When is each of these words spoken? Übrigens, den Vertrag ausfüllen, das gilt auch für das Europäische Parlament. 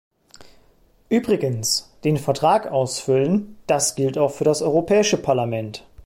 Übrigens, 1.09 1.93
den 2.03 2.17
Vertrag 2.17 2.65
ausfüllen, 2.65 3.59
das 3.67 3.93
gilt 3.93 4.17
auch 4.17 4.31
für 4.31 4.43
das 4.45 4.63
Europäische 4.63 5.19
Parlament. 5.21 5.85